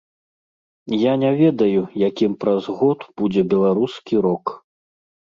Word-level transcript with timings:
Я 0.99 1.13
не 1.25 1.31
ведаю, 1.41 1.83
якім 2.07 2.31
праз 2.47 2.73
год 2.81 2.99
будзе 3.23 3.41
беларускі 3.55 4.13
рок. 4.31 4.61